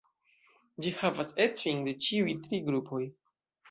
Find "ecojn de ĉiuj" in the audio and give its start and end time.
1.47-2.37